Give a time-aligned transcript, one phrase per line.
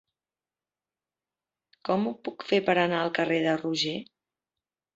[1.89, 3.95] Com ho puc fer per anar al carrer de Roger?